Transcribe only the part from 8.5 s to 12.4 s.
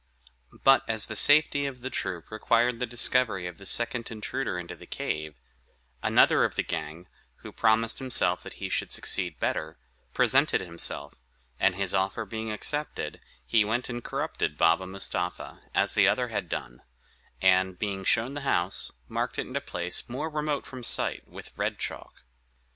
he should succeed better, presented himself, and his offer